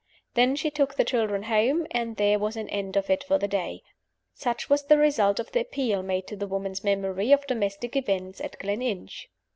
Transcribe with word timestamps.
Then 0.33 0.55
she 0.55 0.71
took 0.71 0.95
the 0.95 1.03
children 1.05 1.43
home; 1.43 1.85
and 1.91 2.15
there 2.17 2.39
was 2.39 2.55
an 2.55 2.67
end 2.69 2.95
of 2.97 3.07
it 3.11 3.23
for 3.23 3.37
the 3.37 3.47
day. 3.47 3.83
Such 4.33 4.67
was 4.67 4.85
the 4.85 4.97
result 4.97 5.39
of 5.39 5.51
the 5.51 5.59
appeal 5.61 6.01
made 6.01 6.25
to 6.29 6.35
the 6.35 6.47
woman's 6.47 6.83
memory 6.83 7.31
of 7.31 7.45
domestic 7.45 7.95
events 7.95 8.41
at 8.41 8.57
Gleninch. 8.57 9.29